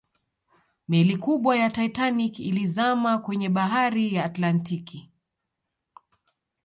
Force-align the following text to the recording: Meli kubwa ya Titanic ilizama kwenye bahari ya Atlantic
Meli 0.87 1.17
kubwa 1.17 1.57
ya 1.57 1.69
Titanic 1.69 2.39
ilizama 2.39 3.17
kwenye 3.19 3.49
bahari 3.49 4.13
ya 4.13 4.23
Atlantic 4.25 4.93